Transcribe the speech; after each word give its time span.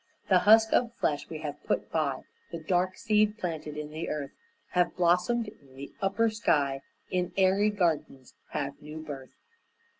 The 0.29 0.39
husk 0.49 0.73
of 0.73 0.95
flesh 0.95 1.29
we 1.29 1.41
have 1.41 1.63
put 1.63 1.91
by; 1.91 2.23
The 2.51 2.57
dark 2.57 2.97
seeds 2.97 3.37
planted 3.39 3.77
in 3.77 3.91
the 3.91 4.09
earth 4.09 4.31
Have 4.69 4.95
blossomed 4.95 5.47
in 5.49 5.75
the 5.75 5.93
upper 6.01 6.31
sky, 6.31 6.81
In 7.11 7.31
airy 7.37 7.69
gardens 7.69 8.33
have 8.49 8.81
new 8.81 8.97
birth." 8.97 9.35